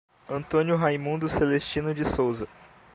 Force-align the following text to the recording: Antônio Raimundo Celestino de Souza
Antônio 0.27 0.77
Raimundo 0.77 1.29
Celestino 1.29 1.93
de 1.93 2.03
Souza 2.03 2.47